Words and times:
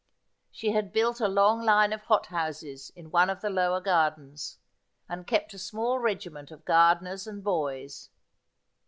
She 0.49 0.71
had 0.71 0.91
built 0.91 1.21
a 1.21 1.27
long 1.27 1.61
line 1.61 1.93
of 1.93 2.01
hot 2.05 2.25
houses 2.25 2.91
in 2.95 3.11
one 3.11 3.29
of 3.29 3.41
the 3.41 3.51
lower 3.51 3.79
gardens, 3.79 4.57
and 5.07 5.27
kept 5.27 5.53
a 5.53 5.59
small 5.59 5.99
regiment 5.99 6.49
of 6.49 6.65
gardeners 6.65 7.27
and 7.27 7.43
boys. 7.43 8.09